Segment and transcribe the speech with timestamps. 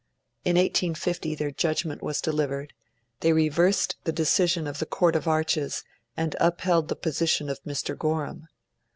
[0.43, 2.73] In 1850 their judgment was delivered;
[3.19, 5.83] they reversed the decision of the Court of Arches,
[6.17, 7.95] and upheld the position of Mr.
[7.95, 8.47] Gorham.